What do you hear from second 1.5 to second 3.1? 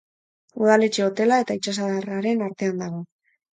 itsasadarraren artean dago.